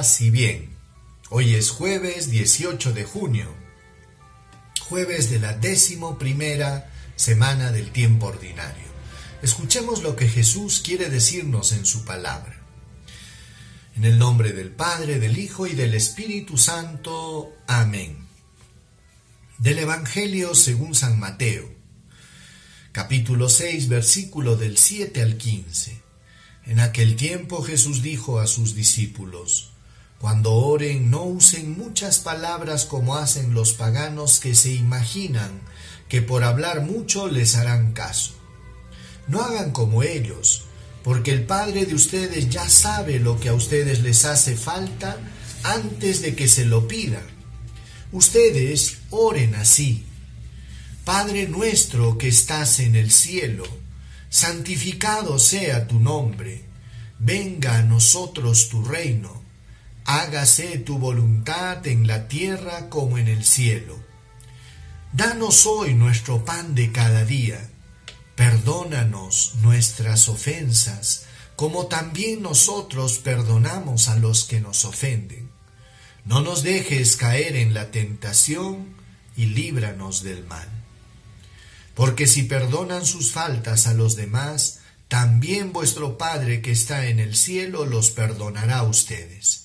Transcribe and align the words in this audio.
paz 0.00 0.22
y 0.22 0.30
bien. 0.30 0.70
Hoy 1.28 1.54
es 1.54 1.68
jueves 1.68 2.30
18 2.30 2.94
de 2.94 3.04
junio, 3.04 3.54
jueves 4.88 5.28
de 5.28 5.38
la 5.38 5.52
décimo 5.52 6.16
primera 6.16 6.90
semana 7.16 7.70
del 7.70 7.90
tiempo 7.90 8.28
ordinario. 8.28 8.86
Escuchemos 9.42 10.02
lo 10.02 10.16
que 10.16 10.26
Jesús 10.26 10.80
quiere 10.82 11.10
decirnos 11.10 11.72
en 11.72 11.84
su 11.84 12.06
palabra. 12.06 12.62
En 13.94 14.06
el 14.06 14.18
nombre 14.18 14.54
del 14.54 14.70
Padre, 14.70 15.18
del 15.18 15.36
Hijo 15.36 15.66
y 15.66 15.74
del 15.74 15.92
Espíritu 15.92 16.56
Santo. 16.56 17.52
Amén. 17.66 18.26
Del 19.58 19.80
Evangelio 19.80 20.54
según 20.54 20.94
San 20.94 21.20
Mateo, 21.20 21.70
capítulo 22.92 23.50
6, 23.50 23.88
versículo 23.88 24.56
del 24.56 24.78
7 24.78 25.20
al 25.20 25.36
15. 25.36 26.00
En 26.64 26.80
aquel 26.80 27.16
tiempo 27.16 27.62
Jesús 27.62 28.00
dijo 28.00 28.40
a 28.40 28.46
sus 28.46 28.74
discípulos, 28.74 29.70
Cuando 30.20 30.52
oren 30.52 31.10
no 31.10 31.24
usen 31.24 31.78
muchas 31.78 32.18
palabras 32.18 32.84
como 32.84 33.16
hacen 33.16 33.54
los 33.54 33.72
paganos 33.72 34.38
que 34.38 34.54
se 34.54 34.70
imaginan 34.70 35.62
que 36.10 36.20
por 36.20 36.44
hablar 36.44 36.82
mucho 36.82 37.28
les 37.28 37.56
harán 37.56 37.92
caso. 37.92 38.32
No 39.28 39.40
hagan 39.40 39.70
como 39.70 40.02
ellos, 40.02 40.64
porque 41.02 41.30
el 41.30 41.44
Padre 41.44 41.86
de 41.86 41.94
ustedes 41.94 42.50
ya 42.50 42.68
sabe 42.68 43.18
lo 43.18 43.40
que 43.40 43.48
a 43.48 43.54
ustedes 43.54 44.02
les 44.02 44.26
hace 44.26 44.56
falta 44.56 45.16
antes 45.62 46.20
de 46.20 46.34
que 46.34 46.48
se 46.48 46.66
lo 46.66 46.86
pidan. 46.86 47.24
Ustedes 48.12 48.98
oren 49.08 49.54
así. 49.54 50.04
Padre 51.04 51.48
nuestro 51.48 52.18
que 52.18 52.28
estás 52.28 52.80
en 52.80 52.94
el 52.94 53.10
cielo, 53.10 53.64
santificado 54.28 55.38
sea 55.38 55.86
tu 55.86 55.98
nombre, 55.98 56.64
venga 57.18 57.78
a 57.78 57.82
nosotros 57.82 58.68
tu 58.68 58.84
reino, 58.84 59.39
hágase 60.04 60.78
tu 60.78 60.98
voluntad 60.98 61.86
en 61.86 62.06
la 62.06 62.28
tierra 62.28 62.88
como 62.88 63.18
en 63.18 63.28
el 63.28 63.44
cielo. 63.44 63.98
Danos 65.12 65.66
hoy 65.66 65.94
nuestro 65.94 66.44
pan 66.44 66.74
de 66.74 66.92
cada 66.92 67.24
día, 67.24 67.70
perdónanos 68.36 69.54
nuestras 69.62 70.28
ofensas, 70.28 71.26
como 71.56 71.86
también 71.86 72.42
nosotros 72.42 73.18
perdonamos 73.18 74.08
a 74.08 74.16
los 74.16 74.44
que 74.44 74.60
nos 74.60 74.84
ofenden. 74.84 75.50
No 76.24 76.40
nos 76.40 76.62
dejes 76.62 77.16
caer 77.16 77.56
en 77.56 77.74
la 77.74 77.90
tentación 77.90 78.94
y 79.36 79.46
líbranos 79.46 80.22
del 80.22 80.44
mal 80.44 80.80
porque 82.00 82.26
si 82.26 82.44
perdonan 82.44 83.04
sus 83.04 83.32
faltas 83.32 83.86
a 83.86 83.92
los 83.92 84.16
demás, 84.16 84.80
también 85.08 85.72
vuestro 85.74 86.16
Padre 86.16 86.62
que 86.62 86.72
está 86.72 87.08
en 87.08 87.20
el 87.20 87.36
cielo 87.36 87.84
los 87.84 88.10
perdonará 88.10 88.78
a 88.78 88.82
ustedes. 88.84 89.59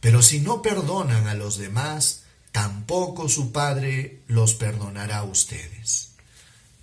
Pero 0.00 0.22
si 0.22 0.40
no 0.40 0.62
perdonan 0.62 1.26
a 1.26 1.34
los 1.34 1.58
demás, 1.58 2.22
tampoco 2.52 3.28
su 3.28 3.52
Padre 3.52 4.22
los 4.28 4.54
perdonará 4.54 5.18
a 5.18 5.24
ustedes. 5.24 6.10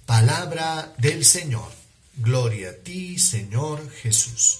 Palabra 0.05 0.93
del 0.97 1.25
Señor. 1.25 1.71
Gloria 2.17 2.69
a 2.69 2.73
ti, 2.73 3.17
Señor 3.17 3.89
Jesús. 3.89 4.59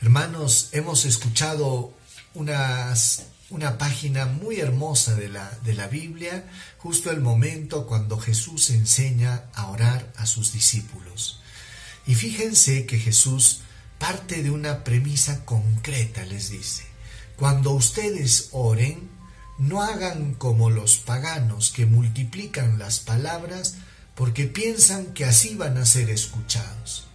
Hermanos, 0.00 0.68
hemos 0.72 1.04
escuchado 1.04 1.92
una 2.34 3.78
página 3.78 4.26
muy 4.26 4.60
hermosa 4.60 5.14
de 5.14 5.28
la, 5.28 5.50
de 5.64 5.74
la 5.74 5.86
Biblia, 5.88 6.50
justo 6.78 7.10
el 7.10 7.20
momento 7.20 7.86
cuando 7.86 8.18
Jesús 8.18 8.70
enseña 8.70 9.44
a 9.54 9.68
orar 9.68 10.12
a 10.16 10.26
sus 10.26 10.52
discípulos. 10.52 11.40
Y 12.06 12.14
fíjense 12.14 12.86
que 12.86 12.98
Jesús 12.98 13.60
parte 14.06 14.42
de 14.42 14.50
una 14.50 14.84
premisa 14.84 15.46
concreta, 15.46 16.26
les 16.26 16.50
dice, 16.50 16.84
cuando 17.36 17.70
ustedes 17.70 18.50
oren, 18.52 19.08
no 19.56 19.82
hagan 19.82 20.34
como 20.34 20.68
los 20.68 20.98
paganos 20.98 21.70
que 21.70 21.86
multiplican 21.86 22.78
las 22.78 22.98
palabras 23.00 23.76
porque 24.14 24.44
piensan 24.44 25.14
que 25.14 25.24
así 25.24 25.54
van 25.54 25.78
a 25.78 25.86
ser 25.86 26.10
escuchados. 26.10 27.06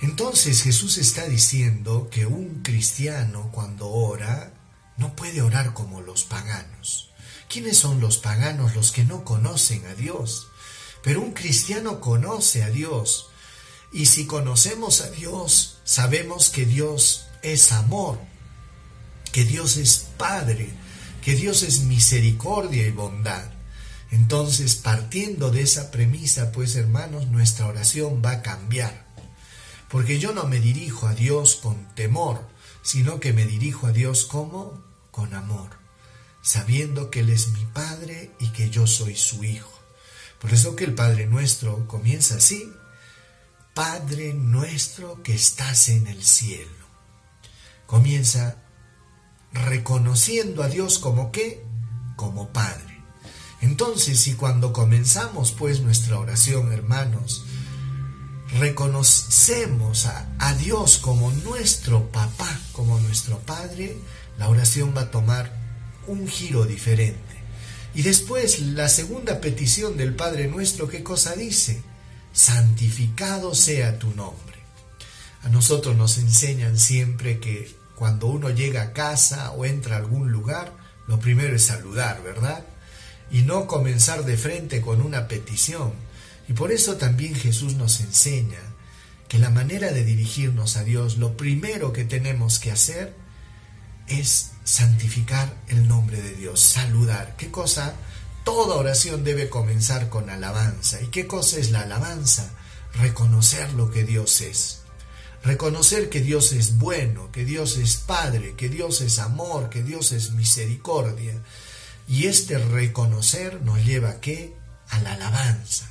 Entonces 0.00 0.62
Jesús 0.62 0.96
está 0.96 1.26
diciendo 1.26 2.08
que 2.10 2.24
un 2.24 2.62
cristiano 2.62 3.50
cuando 3.52 3.90
ora 3.90 4.54
no 4.96 5.14
puede 5.14 5.42
orar 5.42 5.74
como 5.74 6.00
los 6.00 6.24
paganos. 6.24 7.10
¿Quiénes 7.50 7.76
son 7.76 8.00
los 8.00 8.16
paganos? 8.16 8.74
Los 8.74 8.90
que 8.90 9.04
no 9.04 9.22
conocen 9.22 9.84
a 9.84 9.94
Dios. 9.94 10.48
Pero 11.02 11.20
un 11.20 11.32
cristiano 11.32 12.00
conoce 12.00 12.62
a 12.62 12.70
Dios. 12.70 13.28
Y 13.92 14.06
si 14.06 14.26
conocemos 14.26 15.02
a 15.02 15.10
Dios, 15.10 15.78
sabemos 15.84 16.48
que 16.48 16.64
Dios 16.64 17.26
es 17.42 17.72
amor, 17.72 18.18
que 19.32 19.44
Dios 19.44 19.76
es 19.76 20.06
Padre, 20.16 20.70
que 21.22 21.34
Dios 21.34 21.62
es 21.62 21.80
misericordia 21.80 22.86
y 22.86 22.90
bondad. 22.90 23.50
Entonces, 24.10 24.76
partiendo 24.76 25.50
de 25.50 25.62
esa 25.62 25.90
premisa, 25.90 26.52
pues 26.52 26.74
hermanos, 26.76 27.28
nuestra 27.28 27.66
oración 27.66 28.22
va 28.24 28.32
a 28.32 28.42
cambiar. 28.42 29.06
Porque 29.88 30.18
yo 30.18 30.32
no 30.32 30.44
me 30.44 30.58
dirijo 30.58 31.06
a 31.06 31.14
Dios 31.14 31.56
con 31.56 31.94
temor, 31.94 32.46
sino 32.82 33.20
que 33.20 33.34
me 33.34 33.44
dirijo 33.44 33.86
a 33.86 33.92
Dios 33.92 34.24
como 34.24 34.82
con 35.10 35.34
amor, 35.34 35.70
sabiendo 36.42 37.10
que 37.10 37.20
Él 37.20 37.28
es 37.28 37.48
mi 37.48 37.64
Padre 37.66 38.30
y 38.40 38.48
que 38.48 38.70
yo 38.70 38.86
soy 38.86 39.16
su 39.16 39.44
Hijo. 39.44 39.70
Por 40.40 40.52
eso 40.52 40.76
que 40.76 40.84
el 40.84 40.94
Padre 40.94 41.26
nuestro 41.26 41.86
comienza 41.86 42.36
así, 42.36 42.72
Padre 43.74 44.34
nuestro 44.34 45.22
que 45.22 45.34
estás 45.34 45.88
en 45.88 46.06
el 46.06 46.22
cielo. 46.22 46.70
Comienza 47.86 48.56
reconociendo 49.50 50.62
a 50.62 50.68
Dios 50.68 50.98
como 50.98 51.32
qué? 51.32 51.64
Como 52.16 52.52
Padre. 52.52 53.02
Entonces, 53.62 54.20
si 54.20 54.34
cuando 54.34 54.74
comenzamos 54.74 55.52
pues 55.52 55.80
nuestra 55.80 56.18
oración, 56.18 56.70
hermanos, 56.70 57.44
reconocemos 58.58 60.04
a, 60.04 60.28
a, 60.38 60.54
Dios 60.54 60.98
como 60.98 61.30
nuestro 61.30 62.10
papá, 62.10 62.60
como 62.72 63.00
nuestro 63.00 63.38
Padre, 63.38 63.96
la 64.36 64.50
oración 64.50 64.92
va 64.94 65.02
a 65.02 65.10
tomar 65.10 65.50
un 66.06 66.28
giro 66.28 66.66
diferente. 66.66 67.42
Y 67.94 68.02
después 68.02 68.60
la 68.60 68.90
segunda 68.90 69.40
petición 69.40 69.96
del 69.96 70.14
Padre 70.14 70.48
nuestro, 70.48 70.88
¿qué 70.88 71.02
cosa 71.02 71.34
dice? 71.36 71.82
Santificado 72.32 73.54
sea 73.54 73.98
tu 73.98 74.08
nombre. 74.14 74.58
A 75.42 75.48
nosotros 75.48 75.96
nos 75.96 76.18
enseñan 76.18 76.78
siempre 76.78 77.40
que 77.40 77.74
cuando 77.94 78.26
uno 78.26 78.50
llega 78.50 78.82
a 78.82 78.92
casa 78.92 79.52
o 79.52 79.64
entra 79.64 79.96
a 79.96 79.98
algún 79.98 80.32
lugar, 80.32 80.72
lo 81.06 81.18
primero 81.18 81.54
es 81.54 81.66
saludar, 81.66 82.22
¿verdad? 82.22 82.64
Y 83.30 83.42
no 83.42 83.66
comenzar 83.66 84.24
de 84.24 84.36
frente 84.36 84.80
con 84.80 85.02
una 85.02 85.28
petición. 85.28 85.92
Y 86.48 86.52
por 86.52 86.72
eso 86.72 86.96
también 86.96 87.34
Jesús 87.34 87.74
nos 87.74 88.00
enseña 88.00 88.60
que 89.28 89.38
la 89.38 89.50
manera 89.50 89.92
de 89.92 90.04
dirigirnos 90.04 90.76
a 90.76 90.84
Dios, 90.84 91.16
lo 91.16 91.36
primero 91.36 91.92
que 91.92 92.04
tenemos 92.04 92.58
que 92.58 92.70
hacer 92.70 93.14
es 94.06 94.52
santificar 94.64 95.56
el 95.68 95.88
nombre 95.88 96.20
de 96.20 96.34
Dios, 96.34 96.60
saludar. 96.60 97.34
¿Qué 97.36 97.50
cosa? 97.50 97.94
Toda 98.44 98.76
oración 98.76 99.22
debe 99.22 99.48
comenzar 99.48 100.08
con 100.08 100.28
alabanza. 100.28 101.00
¿Y 101.00 101.08
qué 101.08 101.26
cosa 101.26 101.58
es 101.58 101.70
la 101.70 101.82
alabanza? 101.82 102.50
Reconocer 102.94 103.72
lo 103.74 103.90
que 103.90 104.04
Dios 104.04 104.40
es. 104.40 104.80
Reconocer 105.44 106.08
que 106.08 106.20
Dios 106.20 106.52
es 106.52 106.78
bueno, 106.78 107.30
que 107.32 107.44
Dios 107.44 107.76
es 107.76 107.96
Padre, 107.96 108.54
que 108.56 108.68
Dios 108.68 109.00
es 109.00 109.18
amor, 109.18 109.70
que 109.70 109.82
Dios 109.82 110.12
es 110.12 110.32
misericordia. 110.32 111.40
Y 112.08 112.26
este 112.26 112.58
reconocer 112.58 113.62
nos 113.62 113.84
lleva 113.84 114.10
a 114.10 114.20
qué? 114.20 114.56
A 114.88 115.00
la 115.00 115.14
alabanza. 115.14 115.88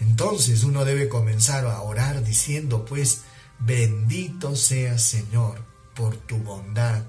Entonces 0.00 0.64
uno 0.64 0.84
debe 0.84 1.08
comenzar 1.08 1.66
a 1.66 1.80
orar 1.80 2.22
diciendo 2.22 2.84
pues, 2.84 3.22
bendito 3.58 4.56
seas 4.56 5.02
Señor 5.02 5.64
por 5.94 6.16
tu 6.16 6.36
bondad, 6.38 7.02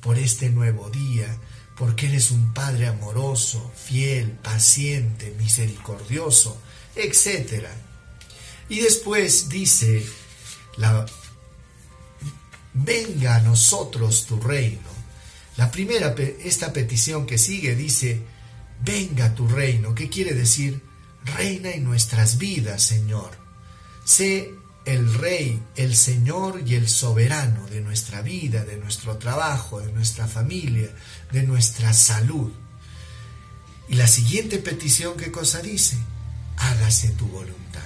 por 0.00 0.18
este 0.18 0.50
nuevo 0.50 0.88
día, 0.90 1.36
porque 1.76 2.06
eres 2.06 2.30
un 2.30 2.52
Padre 2.54 2.88
amoroso, 2.88 3.70
fiel, 3.76 4.30
paciente, 4.30 5.34
misericordioso, 5.38 6.60
etc. 6.94 7.66
Y 8.68 8.80
después 8.80 9.48
dice, 9.48 10.04
la, 10.76 11.06
venga 12.72 13.36
a 13.36 13.40
nosotros 13.40 14.26
tu 14.26 14.40
reino. 14.40 14.96
La 15.56 15.70
primera, 15.70 16.14
esta 16.42 16.72
petición 16.72 17.26
que 17.26 17.38
sigue 17.38 17.74
dice, 17.74 18.22
venga 18.82 19.34
tu 19.34 19.46
reino. 19.48 19.94
¿Qué 19.94 20.08
quiere 20.08 20.34
decir? 20.34 20.82
Reina 21.24 21.70
en 21.70 21.84
nuestras 21.84 22.38
vidas, 22.38 22.82
Señor. 22.82 23.30
Sé 24.04 24.54
el 24.86 25.12
Rey, 25.14 25.60
el 25.74 25.96
Señor 25.96 26.62
y 26.64 26.76
el 26.76 26.88
soberano 26.88 27.66
de 27.66 27.80
nuestra 27.80 28.22
vida, 28.22 28.64
de 28.64 28.76
nuestro 28.76 29.16
trabajo, 29.16 29.80
de 29.80 29.92
nuestra 29.92 30.28
familia, 30.28 30.88
de 31.32 31.42
nuestra 31.42 31.92
salud. 31.92 32.52
Y 33.88 33.96
la 33.96 34.06
siguiente 34.06 34.58
petición, 34.58 35.16
¿qué 35.16 35.32
cosa 35.32 35.60
dice? 35.60 35.98
Hágase 36.56 37.10
tu 37.10 37.26
voluntad. 37.26 37.82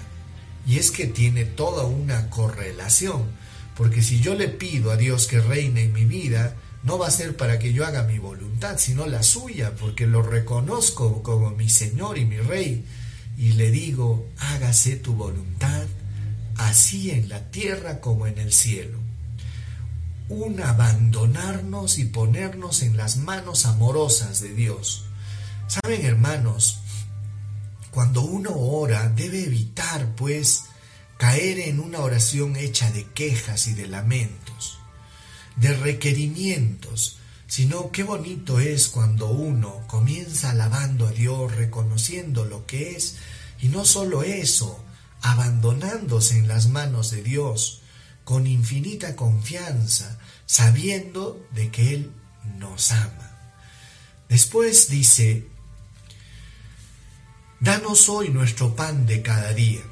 Y 0.66 0.78
es 0.78 0.90
que 0.90 1.06
tiene 1.06 1.44
toda 1.44 1.84
una 1.84 2.30
correlación, 2.30 3.40
Porque 3.76 4.02
si 4.02 4.20
yo 4.20 4.34
le 4.34 4.48
pido 4.48 4.90
a 4.90 4.98
Dios 4.98 5.26
que 5.26 5.40
reine 5.40 5.84
en 5.84 5.94
mi 5.94 6.04
vida, 6.04 6.54
no 6.82 6.98
va 6.98 7.08
a 7.08 7.10
ser 7.10 7.34
para 7.34 7.58
que 7.58 7.72
yo 7.72 7.86
haga 7.86 8.02
mi 8.02 8.18
voluntad, 8.18 8.76
sino 8.76 9.06
la 9.06 9.22
suya, 9.22 9.74
porque 9.74 10.06
lo 10.06 10.20
reconozco 10.22 11.22
como 11.22 11.50
mi 11.52 11.70
Señor 11.70 12.18
y 12.18 12.26
mi 12.26 12.36
Rey. 12.36 12.84
Y 13.38 13.52
le 13.52 13.70
digo, 13.70 14.28
hágase 14.36 14.96
tu 14.96 15.14
voluntad, 15.14 15.86
así 16.68 17.10
en 17.10 17.28
la 17.28 17.50
tierra 17.50 18.00
como 18.00 18.26
en 18.26 18.38
el 18.38 18.52
cielo. 18.52 18.98
Un 20.28 20.62
abandonarnos 20.62 21.98
y 21.98 22.04
ponernos 22.04 22.82
en 22.82 22.96
las 22.96 23.16
manos 23.16 23.66
amorosas 23.66 24.40
de 24.40 24.54
Dios. 24.54 25.04
Saben, 25.66 26.04
hermanos, 26.04 26.80
cuando 27.90 28.22
uno 28.22 28.52
ora 28.54 29.08
debe 29.08 29.44
evitar, 29.44 30.14
pues, 30.14 30.64
caer 31.18 31.58
en 31.60 31.80
una 31.80 32.00
oración 32.00 32.56
hecha 32.56 32.90
de 32.90 33.04
quejas 33.06 33.66
y 33.66 33.74
de 33.74 33.88
lamentos 33.88 34.80
de 35.60 35.74
requerimientos, 35.76 37.18
sino 37.46 37.90
qué 37.90 38.02
bonito 38.02 38.60
es 38.60 38.88
cuando 38.88 39.28
uno 39.28 39.82
comienza 39.86 40.50
alabando 40.50 41.06
a 41.06 41.10
Dios, 41.10 41.54
reconociendo 41.54 42.44
lo 42.44 42.66
que 42.66 42.96
es, 42.96 43.16
y 43.60 43.68
no 43.68 43.84
solo 43.84 44.22
eso, 44.22 44.82
abandonándose 45.22 46.38
en 46.38 46.48
las 46.48 46.68
manos 46.68 47.10
de 47.10 47.22
Dios, 47.22 47.82
con 48.24 48.46
infinita 48.46 49.16
confianza, 49.16 50.18
sabiendo 50.46 51.46
de 51.52 51.70
que 51.70 51.94
Él 51.94 52.12
nos 52.58 52.90
ama. 52.92 53.30
Después 54.28 54.88
dice, 54.88 55.48
Danos 57.60 58.08
hoy 58.08 58.30
nuestro 58.30 58.74
pan 58.74 59.04
de 59.04 59.20
cada 59.20 59.52
día. 59.52 59.82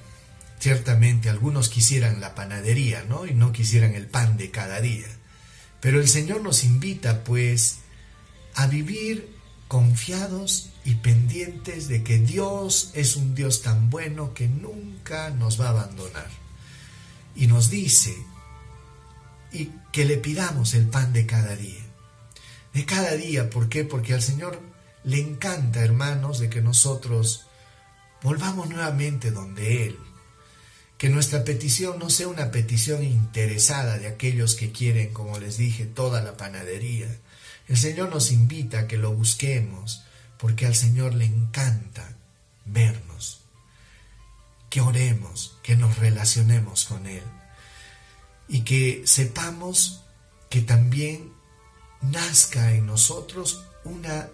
Ciertamente 0.58 1.28
algunos 1.28 1.68
quisieran 1.68 2.18
la 2.18 2.34
panadería, 2.34 3.04
¿no? 3.06 3.26
Y 3.26 3.34
no 3.34 3.52
quisieran 3.52 3.94
el 3.94 4.06
pan 4.06 4.38
de 4.38 4.50
cada 4.50 4.80
día. 4.80 5.06
Pero 5.80 6.00
el 6.00 6.08
Señor 6.08 6.40
nos 6.40 6.64
invita, 6.64 7.24
pues, 7.24 7.80
a 8.54 8.66
vivir 8.68 9.37
confiados 9.68 10.70
y 10.84 10.94
pendientes 10.96 11.88
de 11.88 12.02
que 12.02 12.18
Dios 12.18 12.90
es 12.94 13.16
un 13.16 13.34
Dios 13.34 13.62
tan 13.62 13.90
bueno 13.90 14.32
que 14.32 14.48
nunca 14.48 15.30
nos 15.30 15.60
va 15.60 15.66
a 15.66 15.70
abandonar. 15.70 16.30
Y 17.36 17.46
nos 17.46 17.70
dice 17.70 18.16
y 19.52 19.70
que 19.92 20.04
le 20.04 20.16
pidamos 20.16 20.74
el 20.74 20.86
pan 20.88 21.12
de 21.12 21.26
cada 21.26 21.54
día. 21.54 21.82
De 22.72 22.84
cada 22.84 23.12
día, 23.12 23.50
¿por 23.50 23.68
qué? 23.68 23.84
Porque 23.84 24.14
al 24.14 24.22
Señor 24.22 24.60
le 25.04 25.20
encanta, 25.20 25.80
hermanos, 25.80 26.38
de 26.38 26.50
que 26.50 26.60
nosotros 26.60 27.46
volvamos 28.22 28.68
nuevamente 28.68 29.30
donde 29.30 29.86
Él, 29.86 29.98
que 30.96 31.08
nuestra 31.08 31.44
petición 31.44 31.98
no 31.98 32.10
sea 32.10 32.28
una 32.28 32.50
petición 32.50 33.04
interesada 33.04 33.98
de 33.98 34.08
aquellos 34.08 34.54
que 34.54 34.72
quieren, 34.72 35.12
como 35.12 35.38
les 35.38 35.56
dije, 35.56 35.86
toda 35.86 36.22
la 36.22 36.36
panadería. 36.36 37.08
El 37.68 37.76
Señor 37.76 38.10
nos 38.10 38.32
invita 38.32 38.80
a 38.80 38.86
que 38.86 38.96
lo 38.96 39.12
busquemos, 39.12 40.02
porque 40.38 40.66
al 40.66 40.74
Señor 40.74 41.14
le 41.14 41.26
encanta 41.26 42.16
vernos, 42.64 43.42
que 44.70 44.80
oremos, 44.80 45.56
que 45.62 45.76
nos 45.76 45.98
relacionemos 45.98 46.84
con 46.84 47.06
Él 47.06 47.22
y 48.48 48.62
que 48.62 49.02
sepamos 49.06 50.02
que 50.50 50.62
también 50.62 51.32
nazca 52.00 52.72
en 52.72 52.86
nosotros 52.86 53.64
una 53.84 54.28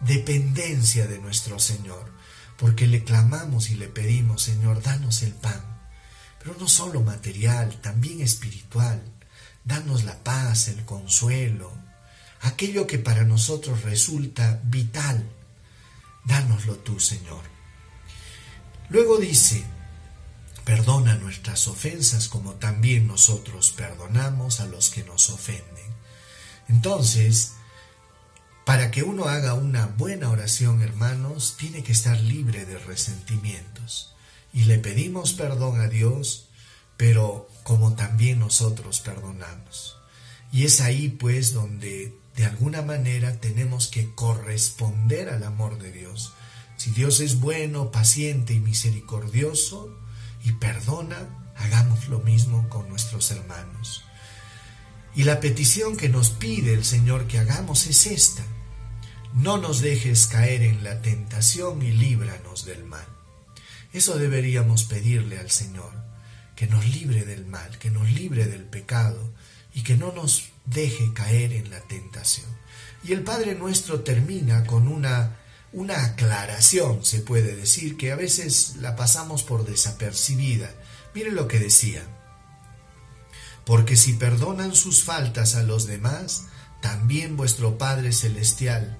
dependencia 0.00 1.06
de 1.06 1.18
nuestro 1.18 1.58
Señor, 1.58 2.12
porque 2.58 2.86
le 2.86 3.02
clamamos 3.02 3.70
y 3.70 3.76
le 3.76 3.88
pedimos, 3.88 4.42
Señor, 4.42 4.82
danos 4.82 5.22
el 5.22 5.32
pan 5.32 5.74
pero 6.44 6.56
no 6.60 6.68
solo 6.68 7.00
material, 7.00 7.80
también 7.80 8.20
espiritual. 8.20 9.02
Danos 9.64 10.04
la 10.04 10.22
paz, 10.22 10.68
el 10.68 10.84
consuelo, 10.84 11.72
aquello 12.44 12.86
que 12.86 12.98
para 12.98 13.24
nosotros 13.24 13.82
resulta 13.82 14.60
vital. 14.64 15.24
Dánoslo 16.24 16.76
tú, 16.76 17.00
Señor. 17.00 17.42
Luego 18.90 19.16
dice, 19.16 19.64
perdona 20.64 21.16
nuestras 21.16 21.66
ofensas 21.68 22.28
como 22.28 22.54
también 22.54 23.06
nosotros 23.06 23.72
perdonamos 23.72 24.60
a 24.60 24.66
los 24.66 24.90
que 24.90 25.04
nos 25.04 25.30
ofenden. 25.30 25.64
Entonces, 26.68 27.52
para 28.66 28.90
que 28.90 29.02
uno 29.02 29.24
haga 29.24 29.54
una 29.54 29.86
buena 29.86 30.28
oración, 30.28 30.82
hermanos, 30.82 31.56
tiene 31.58 31.82
que 31.82 31.92
estar 31.92 32.20
libre 32.20 32.66
de 32.66 32.78
resentimientos 32.78 34.14
y 34.52 34.64
le 34.64 34.78
pedimos 34.78 35.32
perdón 35.32 35.80
a 35.80 35.88
Dios, 35.88 36.48
pero 36.98 37.48
como 37.62 37.94
también 37.94 38.38
nosotros 38.38 39.00
perdonamos. 39.00 39.96
Y 40.52 40.64
es 40.64 40.80
ahí 40.80 41.08
pues 41.08 41.52
donde 41.52 42.14
de 42.36 42.44
alguna 42.44 42.82
manera 42.82 43.40
tenemos 43.40 43.88
que 43.88 44.12
corresponder 44.14 45.28
al 45.28 45.44
amor 45.44 45.78
de 45.78 45.92
Dios. 45.92 46.32
Si 46.76 46.90
Dios 46.90 47.20
es 47.20 47.40
bueno, 47.40 47.92
paciente 47.92 48.54
y 48.54 48.60
misericordioso 48.60 49.96
y 50.42 50.52
perdona, 50.52 51.52
hagamos 51.56 52.08
lo 52.08 52.18
mismo 52.18 52.68
con 52.68 52.88
nuestros 52.88 53.30
hermanos. 53.30 54.04
Y 55.14 55.22
la 55.22 55.38
petición 55.38 55.96
que 55.96 56.08
nos 56.08 56.30
pide 56.30 56.74
el 56.74 56.84
Señor 56.84 57.28
que 57.28 57.38
hagamos 57.38 57.86
es 57.86 58.06
esta. 58.06 58.44
No 59.32 59.58
nos 59.58 59.80
dejes 59.80 60.26
caer 60.26 60.62
en 60.62 60.82
la 60.82 61.02
tentación 61.02 61.82
y 61.82 61.92
líbranos 61.92 62.64
del 62.64 62.84
mal. 62.84 63.06
Eso 63.92 64.18
deberíamos 64.18 64.84
pedirle 64.84 65.38
al 65.38 65.52
Señor, 65.52 65.92
que 66.56 66.66
nos 66.66 66.84
libre 66.84 67.24
del 67.24 67.46
mal, 67.46 67.78
que 67.78 67.90
nos 67.90 68.10
libre 68.10 68.46
del 68.46 68.64
pecado 68.64 69.32
y 69.72 69.82
que 69.82 69.96
no 69.96 70.10
nos 70.10 70.53
deje 70.64 71.12
caer 71.12 71.52
en 71.52 71.70
la 71.70 71.80
tentación. 71.80 72.46
Y 73.02 73.12
el 73.12 73.22
Padre 73.22 73.54
nuestro 73.54 74.00
termina 74.00 74.64
con 74.64 74.88
una, 74.88 75.36
una 75.72 76.04
aclaración, 76.04 77.04
se 77.04 77.20
puede 77.20 77.54
decir, 77.54 77.96
que 77.96 78.12
a 78.12 78.16
veces 78.16 78.76
la 78.80 78.96
pasamos 78.96 79.42
por 79.42 79.66
desapercibida. 79.66 80.70
Miren 81.14 81.34
lo 81.34 81.46
que 81.46 81.58
decía. 81.58 82.02
Porque 83.66 83.96
si 83.96 84.14
perdonan 84.14 84.74
sus 84.74 85.04
faltas 85.04 85.54
a 85.54 85.62
los 85.62 85.86
demás, 85.86 86.44
también 86.80 87.36
vuestro 87.36 87.78
Padre 87.78 88.12
Celestial 88.12 88.98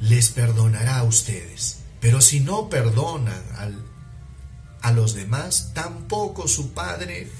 les 0.00 0.30
perdonará 0.30 0.98
a 0.98 1.04
ustedes. 1.04 1.78
Pero 2.00 2.20
si 2.20 2.40
no 2.40 2.68
perdonan 2.68 3.42
a 4.80 4.92
los 4.92 5.14
demás, 5.14 5.70
tampoco 5.74 6.48
su 6.48 6.72
Padre 6.72 7.30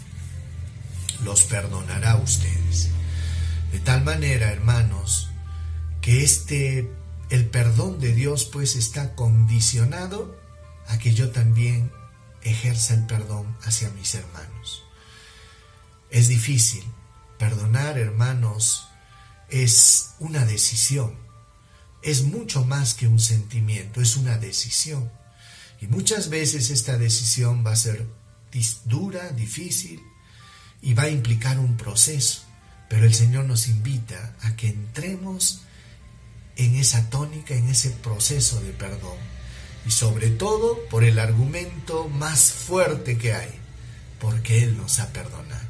los 1.24 1.42
perdonará 1.42 2.12
a 2.12 2.16
ustedes. 2.16 2.90
De 3.72 3.80
tal 3.80 4.04
manera, 4.04 4.52
hermanos, 4.52 5.30
que 6.00 6.22
este, 6.22 6.90
el 7.30 7.46
perdón 7.46 7.98
de 7.98 8.14
Dios 8.14 8.44
pues 8.44 8.76
está 8.76 9.14
condicionado 9.14 10.38
a 10.86 10.98
que 10.98 11.14
yo 11.14 11.30
también 11.30 11.90
ejerza 12.42 12.94
el 12.94 13.06
perdón 13.06 13.56
hacia 13.62 13.90
mis 13.90 14.14
hermanos. 14.14 14.84
Es 16.10 16.28
difícil. 16.28 16.84
Perdonar, 17.38 17.98
hermanos, 17.98 18.88
es 19.48 20.10
una 20.20 20.44
decisión 20.44 21.22
es 22.02 22.24
mucho 22.24 22.64
más 22.64 22.94
que 22.94 23.06
un 23.06 23.20
sentimiento, 23.20 24.02
es 24.02 24.16
una 24.16 24.36
decisión. 24.36 25.10
Y 25.80 25.86
muchas 25.86 26.28
veces 26.28 26.70
esta 26.70 26.98
decisión 26.98 27.64
va 27.64 27.72
a 27.72 27.76
ser 27.76 28.06
dura, 28.84 29.30
difícil 29.30 30.02
y 30.82 30.94
va 30.94 31.04
a 31.04 31.10
implicar 31.10 31.58
un 31.58 31.76
proceso. 31.76 32.42
Pero 32.92 33.06
el 33.06 33.14
Señor 33.14 33.46
nos 33.46 33.68
invita 33.68 34.34
a 34.42 34.54
que 34.54 34.68
entremos 34.68 35.62
en 36.56 36.74
esa 36.76 37.08
tónica, 37.08 37.54
en 37.54 37.70
ese 37.70 37.88
proceso 37.88 38.60
de 38.60 38.72
perdón. 38.72 39.16
Y 39.86 39.90
sobre 39.92 40.28
todo 40.28 40.78
por 40.90 41.02
el 41.02 41.18
argumento 41.18 42.10
más 42.10 42.52
fuerte 42.52 43.16
que 43.16 43.32
hay, 43.32 43.48
porque 44.20 44.62
Él 44.62 44.76
nos 44.76 44.98
ha 44.98 45.10
perdonado. 45.10 45.66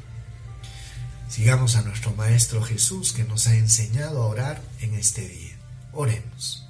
Sigamos 1.29 1.77
a 1.77 1.83
nuestro 1.83 2.13
Maestro 2.13 2.61
Jesús 2.61 3.13
que 3.13 3.23
nos 3.23 3.47
ha 3.47 3.55
enseñado 3.55 4.21
a 4.21 4.27
orar 4.27 4.61
en 4.81 4.93
este 4.93 5.25
día. 5.25 5.55
Oremos. 5.93 6.67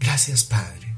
Gracias 0.00 0.42
Padre, 0.42 0.96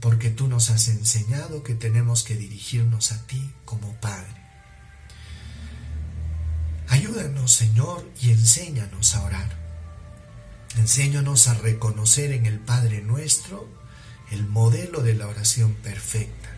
porque 0.00 0.30
tú 0.30 0.48
nos 0.48 0.70
has 0.70 0.88
enseñado 0.88 1.62
que 1.62 1.76
tenemos 1.76 2.24
que 2.24 2.34
dirigirnos 2.34 3.12
a 3.12 3.24
ti 3.28 3.52
como 3.64 3.92
Padre. 4.00 4.41
Ayúdanos 7.02 7.52
Señor 7.52 8.08
y 8.20 8.30
enséñanos 8.30 9.16
a 9.16 9.24
orar. 9.24 9.50
Enséñanos 10.78 11.48
a 11.48 11.54
reconocer 11.54 12.30
en 12.30 12.46
el 12.46 12.60
Padre 12.60 13.02
nuestro 13.02 13.68
el 14.30 14.46
modelo 14.46 15.02
de 15.02 15.14
la 15.14 15.26
oración 15.26 15.74
perfecta, 15.74 16.48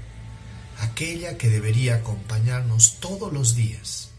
aquella 0.81 1.39
que 1.39 1.49
debería 1.49 1.95
acompañarnos 1.95 3.01
todos 3.01 3.33
los 3.33 3.57
días, 3.57 4.11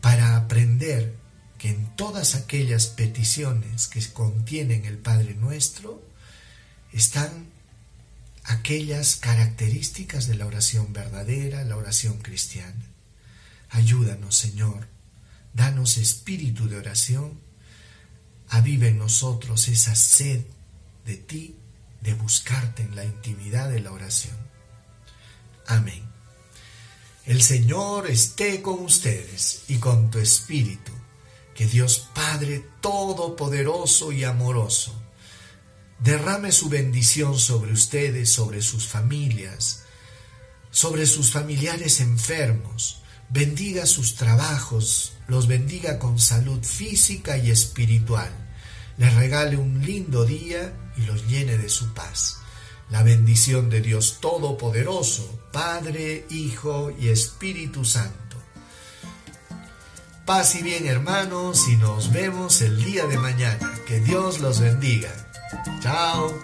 para 0.00 0.36
aprender 0.36 1.16
que 1.58 1.70
en 1.70 1.96
todas 1.96 2.36
aquellas 2.36 2.86
peticiones 2.86 3.88
que 3.88 4.00
contienen 4.12 4.84
el 4.84 4.98
Padre 4.98 5.34
Nuestro 5.34 6.00
están 6.92 7.48
aquellas 8.44 9.16
características 9.16 10.28
de 10.28 10.36
la 10.36 10.46
oración 10.46 10.92
verdadera, 10.92 11.64
la 11.64 11.76
oración 11.76 12.18
cristiana. 12.18 12.86
Ayúdanos, 13.70 14.36
Señor. 14.36 14.97
Danos 15.58 15.98
espíritu 15.98 16.68
de 16.68 16.76
oración. 16.76 17.40
Avive 18.50 18.88
en 18.88 18.98
nosotros 18.98 19.66
esa 19.66 19.96
sed 19.96 20.40
de 21.04 21.16
ti, 21.16 21.56
de 22.00 22.14
buscarte 22.14 22.84
en 22.84 22.94
la 22.94 23.04
intimidad 23.04 23.68
de 23.68 23.80
la 23.80 23.90
oración. 23.90 24.36
Amén. 25.66 26.04
El 27.26 27.42
Señor 27.42 28.08
esté 28.08 28.62
con 28.62 28.84
ustedes 28.84 29.64
y 29.66 29.78
con 29.78 30.12
tu 30.12 30.20
espíritu. 30.20 30.92
Que 31.56 31.66
Dios 31.66 32.08
Padre 32.14 32.64
Todopoderoso 32.80 34.12
y 34.12 34.22
amoroso 34.22 34.94
derrame 35.98 36.52
su 36.52 36.68
bendición 36.68 37.36
sobre 37.36 37.72
ustedes, 37.72 38.30
sobre 38.30 38.62
sus 38.62 38.86
familias, 38.86 39.82
sobre 40.70 41.04
sus 41.04 41.32
familiares 41.32 41.98
enfermos, 41.98 43.02
bendiga 43.30 43.86
sus 43.86 44.14
trabajos, 44.14 45.12
los 45.26 45.46
bendiga 45.46 45.98
con 45.98 46.18
salud 46.18 46.62
física 46.62 47.38
y 47.38 47.50
espiritual, 47.50 48.30
les 48.96 49.14
regale 49.14 49.56
un 49.56 49.84
lindo 49.84 50.24
día 50.24 50.72
y 50.96 51.02
los 51.02 51.26
llene 51.26 51.58
de 51.58 51.68
su 51.68 51.92
paz. 51.94 52.38
La 52.90 53.02
bendición 53.02 53.68
de 53.68 53.82
Dios 53.82 54.18
Todopoderoso, 54.20 55.40
Padre, 55.52 56.26
Hijo 56.30 56.90
y 56.98 57.08
Espíritu 57.08 57.84
Santo 57.84 58.28
Paz 60.28 60.56
y 60.56 60.62
bien 60.62 60.86
hermanos 60.86 61.68
y 61.68 61.76
nos 61.76 62.12
vemos 62.12 62.60
el 62.60 62.84
día 62.84 63.06
de 63.06 63.16
mañana. 63.16 63.72
Que 63.86 63.98
Dios 63.98 64.40
los 64.40 64.60
bendiga. 64.60 65.08
Chao. 65.80 66.34